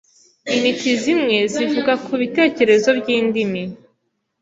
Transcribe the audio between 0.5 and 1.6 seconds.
intiti zimwe